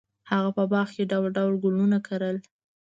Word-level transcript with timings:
هغه 0.31 0.49
په 0.57 0.63
باغ 0.71 0.87
کې 0.95 1.03
ډول 1.11 1.29
ډول 1.37 1.53
ګلونه 1.63 1.97
لرل. 2.07 2.37